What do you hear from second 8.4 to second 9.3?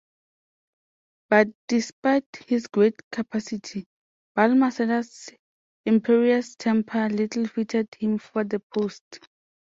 the post.